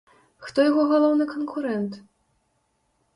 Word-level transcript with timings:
Хто 0.45 0.63
яго 0.69 0.85
галоўны 0.93 1.27
канкурэнт? 1.33 1.93